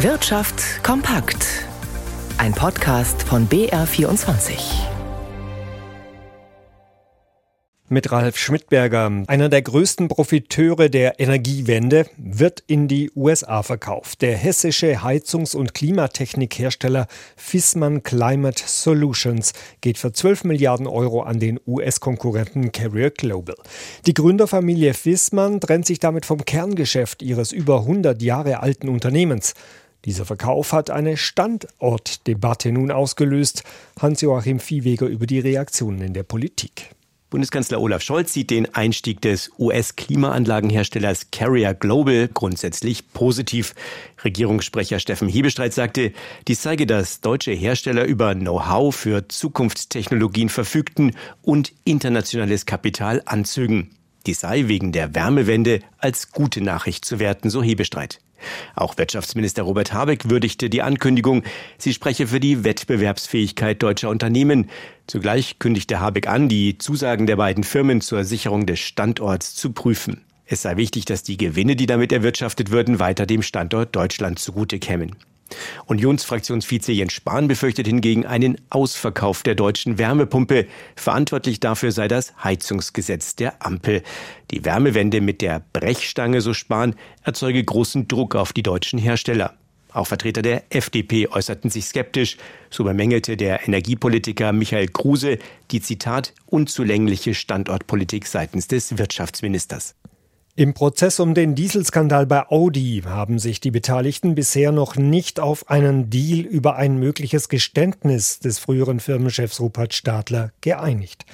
[0.00, 1.64] Wirtschaft kompakt.
[2.36, 4.58] Ein Podcast von BR24.
[7.88, 14.20] Mit Ralf Schmidberger, einer der größten Profiteure der Energiewende, wird in die USA verkauft.
[14.20, 17.06] Der hessische Heizungs- und Klimatechnikhersteller
[17.36, 23.56] Fissmann Climate Solutions geht für 12 Milliarden Euro an den US-Konkurrenten Carrier Global.
[24.04, 29.54] Die Gründerfamilie Fissmann trennt sich damit vom Kerngeschäft ihres über 100 Jahre alten Unternehmens.
[30.06, 33.64] Dieser Verkauf hat eine Standortdebatte nun ausgelöst.
[34.00, 36.90] Hans-Joachim Viehweger über die Reaktionen in der Politik.
[37.28, 43.74] Bundeskanzler Olaf Scholz sieht den Einstieg des US-Klimaanlagenherstellers Carrier Global grundsätzlich positiv.
[44.24, 46.12] Regierungssprecher Steffen Hebestreit sagte,
[46.46, 53.90] dies zeige, dass deutsche Hersteller über Know-how für Zukunftstechnologien verfügten und internationales Kapital anzögen.
[54.26, 58.20] Dies sei wegen der Wärmewende als gute Nachricht zu werten, so Hebestreit.
[58.74, 61.42] Auch Wirtschaftsminister Robert Habeck würdigte die Ankündigung,
[61.78, 64.68] sie spreche für die Wettbewerbsfähigkeit deutscher Unternehmen.
[65.06, 70.22] Zugleich kündigte Habeck an, die Zusagen der beiden Firmen zur Sicherung des Standorts zu prüfen.
[70.44, 74.78] Es sei wichtig, dass die Gewinne, die damit erwirtschaftet würden, weiter dem Standort Deutschland zugute
[74.78, 75.16] kämen.
[75.86, 80.66] Unionsfraktionsvize Jens Spahn befürchtet hingegen einen Ausverkauf der deutschen Wärmepumpe.
[80.96, 84.02] Verantwortlich dafür sei das Heizungsgesetz der Ampel.
[84.50, 89.54] Die Wärmewende mit der Brechstange, so Spahn, erzeuge großen Druck auf die deutschen Hersteller.
[89.92, 92.36] Auch Vertreter der FDP äußerten sich skeptisch.
[92.68, 95.38] So bemängelte der Energiepolitiker Michael Kruse
[95.70, 99.94] die Zitat unzulängliche Standortpolitik seitens des Wirtschaftsministers.
[100.58, 105.68] Im Prozess um den Dieselskandal bei Audi haben sich die Beteiligten bisher noch nicht auf
[105.68, 111.26] einen Deal über ein mögliches Geständnis des früheren Firmenchefs Rupert Stadler geeinigt.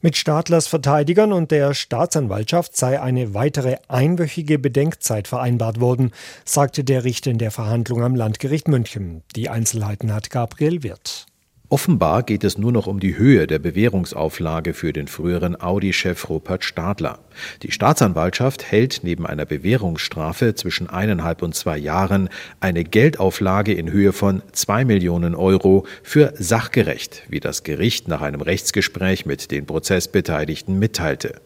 [0.00, 6.10] Mit Stadlers Verteidigern und der Staatsanwaltschaft sei eine weitere einwöchige Bedenkzeit vereinbart worden,
[6.44, 9.22] sagte der Richter in der Verhandlung am Landgericht München.
[9.36, 11.26] Die Einzelheiten hat Gabriel Wirth.
[11.70, 16.62] Offenbar geht es nur noch um die Höhe der Bewährungsauflage für den früheren Audi-Chef Rupert
[16.62, 17.20] Stadler.
[17.62, 22.28] Die Staatsanwaltschaft hält neben einer Bewährungsstrafe zwischen eineinhalb und zwei Jahren
[22.60, 28.42] eine Geldauflage in Höhe von zwei Millionen Euro für sachgerecht, wie das Gericht nach einem
[28.42, 31.40] Rechtsgespräch mit den Prozessbeteiligten mitteilte.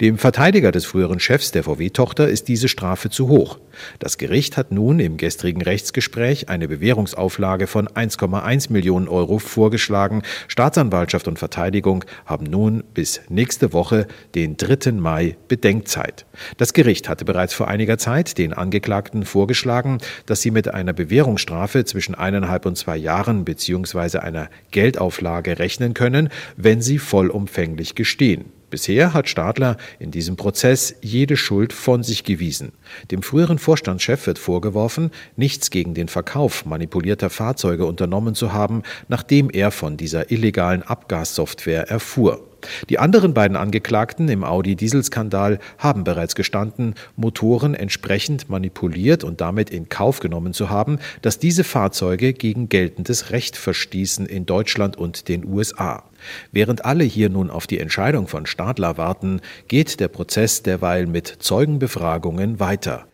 [0.00, 3.58] Dem Verteidiger des früheren Chefs der VW-Tochter ist diese Strafe zu hoch.
[3.98, 10.22] Das Gericht hat nun im gestrigen Rechtsgespräch eine Bewährungsauflage von 1,1 Millionen Euro vorgeschlagen.
[10.48, 14.92] Staatsanwaltschaft und Verteidigung haben nun bis nächste Woche, den 3.
[14.92, 16.26] Mai, Bedenkzeit.
[16.56, 21.84] Das Gericht hatte bereits vor einiger Zeit den Angeklagten vorgeschlagen, dass sie mit einer Bewährungsstrafe
[21.84, 24.18] zwischen eineinhalb und zwei Jahren bzw.
[24.18, 28.46] einer Geldauflage rechnen können, wenn sie vollumfänglich gestehen.
[28.74, 32.72] Bisher hat Stadler in diesem Prozess jede Schuld von sich gewiesen.
[33.12, 39.48] Dem früheren Vorstandschef wird vorgeworfen, nichts gegen den Verkauf manipulierter Fahrzeuge unternommen zu haben, nachdem
[39.48, 42.42] er von dieser illegalen Abgassoftware erfuhr.
[42.88, 49.88] Die anderen beiden Angeklagten im Audi-Dieselskandal haben bereits gestanden, Motoren entsprechend manipuliert und damit in
[49.88, 55.44] Kauf genommen zu haben, dass diese Fahrzeuge gegen geltendes Recht verstießen in Deutschland und den
[55.44, 56.04] USA.
[56.52, 61.26] Während alle hier nun auf die Entscheidung von Stadler warten, geht der Prozess derweil mit
[61.40, 63.06] Zeugenbefragungen weiter.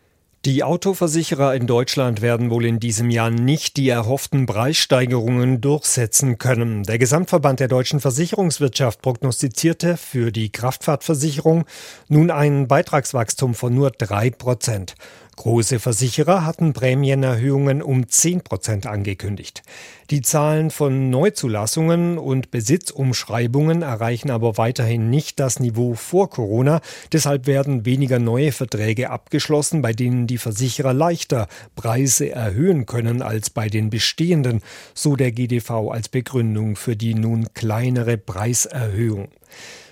[0.43, 6.81] Die Autoversicherer in Deutschland werden wohl in diesem Jahr nicht die erhofften Preissteigerungen durchsetzen können.
[6.81, 11.65] Der Gesamtverband der deutschen Versicherungswirtschaft prognostizierte für die Kraftfahrtversicherung
[12.07, 14.95] nun ein Beitragswachstum von nur drei Prozent.
[15.41, 19.63] Große Versicherer hatten Prämienerhöhungen um 10 Prozent angekündigt.
[20.11, 26.79] Die Zahlen von Neuzulassungen und Besitzumschreibungen erreichen aber weiterhin nicht das Niveau vor Corona.
[27.11, 33.49] Deshalb werden weniger neue Verträge abgeschlossen, bei denen die Versicherer leichter Preise erhöhen können als
[33.49, 34.61] bei den bestehenden,
[34.93, 39.29] so der GDV als Begründung für die nun kleinere Preiserhöhung.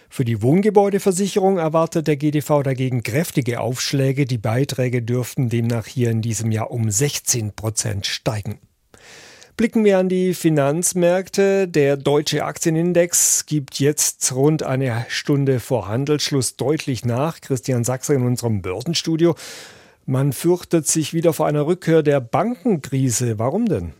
[0.09, 4.25] Für die Wohngebäudeversicherung erwartet der GDV dagegen kräftige Aufschläge.
[4.25, 8.59] Die Beiträge dürften demnach hier in diesem Jahr um 16 Prozent steigen.
[9.55, 11.67] Blicken wir an die Finanzmärkte.
[11.67, 17.39] Der deutsche Aktienindex gibt jetzt rund eine Stunde vor Handelsschluss deutlich nach.
[17.41, 19.35] Christian Sachse in unserem Börsenstudio.
[20.05, 23.37] Man fürchtet sich wieder vor einer Rückkehr der Bankenkrise.
[23.37, 23.93] Warum denn?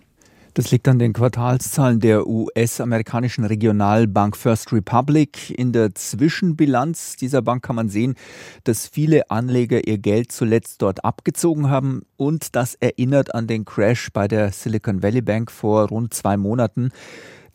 [0.56, 5.51] Das liegt an den Quartalszahlen der US-amerikanischen Regionalbank First Republic.
[5.51, 8.16] In der Zwischenbilanz dieser Bank kann man sehen,
[8.63, 14.10] dass viele Anleger ihr Geld zuletzt dort abgezogen haben und das erinnert an den Crash
[14.12, 16.92] bei der Silicon Valley Bank vor rund zwei Monaten.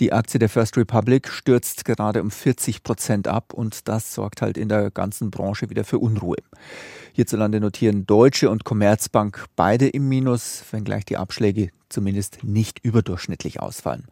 [0.01, 4.59] Die Aktie der First Republic stürzt gerade um 40 Prozent ab und das sorgt halt
[4.59, 6.39] in der ganzen Branche wieder für Unruhe.
[7.13, 14.07] Hierzulande notieren Deutsche und Commerzbank beide im Minus, wenngleich die Abschläge zumindest nicht überdurchschnittlich ausfallen.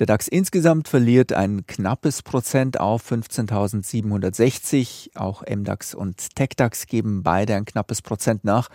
[0.00, 5.16] Der DAX insgesamt verliert ein knappes Prozent auf 15.760.
[5.16, 8.68] Auch MDAX und TechDAX geben beide ein knappes Prozent nach.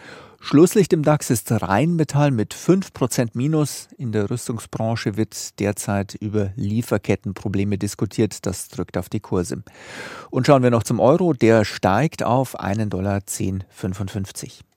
[0.46, 3.88] Schlusslicht im DAX ist Rheinmetall mit 5% Minus.
[3.98, 8.46] In der Rüstungsbranche wird derzeit über Lieferkettenprobleme diskutiert.
[8.46, 9.64] Das drückt auf die Kurse.
[10.32, 11.32] Und schauen wir noch zum Euro.
[11.32, 14.66] Der steigt auf 1,1055 Dollar.